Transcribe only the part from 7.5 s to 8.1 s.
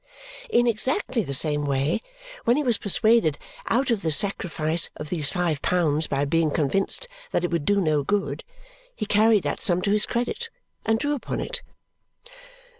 would do no